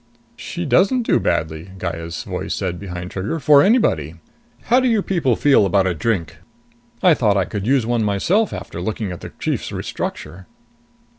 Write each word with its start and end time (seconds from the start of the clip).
"She 0.35 0.65
doesn't 0.65 1.03
do 1.03 1.19
badly," 1.19 1.69
Gaya's 1.77 2.23
voice 2.23 2.55
said 2.55 2.79
behind 2.79 3.11
Trigger, 3.11 3.39
"for 3.39 3.61
anybody. 3.61 4.15
How 4.63 4.79
do 4.79 4.87
you 4.87 5.03
people 5.03 5.35
feel 5.35 5.63
about 5.63 5.85
a 5.85 5.93
drink? 5.93 6.37
I 7.03 7.13
thought 7.13 7.37
I 7.37 7.45
could 7.45 7.67
use 7.67 7.85
one 7.85 8.03
myself 8.03 8.51
after 8.51 8.81
looking 8.81 9.11
at 9.11 9.21
the 9.21 9.29
chief's 9.37 9.69
restructure." 9.71 10.47